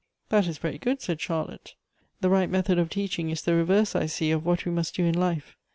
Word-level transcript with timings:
"That 0.29 0.47
is 0.47 0.57
very 0.57 0.79
good," 0.79 0.99
said 0.99 1.21
Charlotte. 1.21 1.75
"The 2.21 2.31
right 2.31 2.49
method 2.49 2.79
of 2.79 2.89
teaching 2.89 3.29
is 3.29 3.43
the 3.43 3.53
reverse, 3.53 3.95
I 3.95 4.07
see, 4.07 4.31
of 4.31 4.43
what 4.43 4.65
we 4.65 4.71
must 4.71 4.95
do 4.95 5.03
in 5.05 5.13
life. 5.13 5.55